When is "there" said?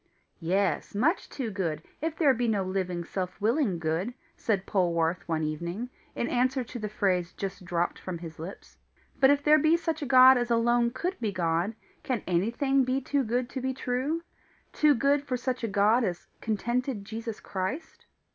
2.15-2.33, 9.43-9.59